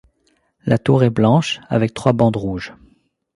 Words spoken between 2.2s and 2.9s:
rouges.